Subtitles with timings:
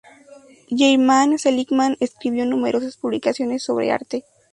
[0.71, 4.25] Germain Seligman escribió numerosas publicaciones sobre arte.